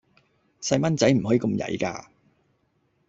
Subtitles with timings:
[0.61, 2.09] 細孥仔唔可以咁曳架